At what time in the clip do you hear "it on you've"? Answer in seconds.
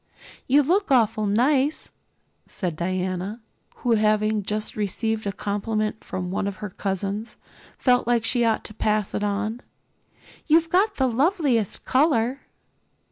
9.13-10.71